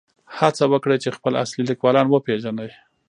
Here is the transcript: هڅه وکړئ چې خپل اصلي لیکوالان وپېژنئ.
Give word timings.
هڅه 0.37 0.63
وکړئ 0.73 0.97
چې 1.03 1.15
خپل 1.17 1.33
اصلي 1.43 1.63
لیکوالان 1.71 2.05
وپېژنئ. 2.09 2.69